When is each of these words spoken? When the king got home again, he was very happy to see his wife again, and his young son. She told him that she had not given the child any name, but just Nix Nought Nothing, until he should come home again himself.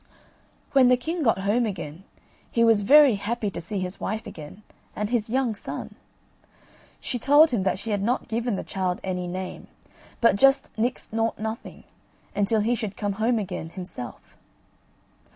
When 0.71 0.87
the 0.87 0.97
king 0.97 1.21
got 1.21 1.37
home 1.41 1.67
again, 1.67 2.05
he 2.49 2.63
was 2.63 2.81
very 2.81 3.13
happy 3.17 3.51
to 3.51 3.61
see 3.61 3.77
his 3.77 3.99
wife 3.99 4.25
again, 4.25 4.63
and 4.95 5.11
his 5.11 5.29
young 5.29 5.53
son. 5.53 5.93
She 6.99 7.19
told 7.19 7.51
him 7.51 7.61
that 7.61 7.77
she 7.77 7.91
had 7.91 8.01
not 8.01 8.27
given 8.27 8.55
the 8.55 8.63
child 8.63 8.99
any 9.03 9.27
name, 9.27 9.67
but 10.19 10.37
just 10.37 10.75
Nix 10.75 11.13
Nought 11.13 11.37
Nothing, 11.37 11.83
until 12.35 12.61
he 12.61 12.73
should 12.73 12.97
come 12.97 13.13
home 13.21 13.37
again 13.37 13.69
himself. 13.69 14.37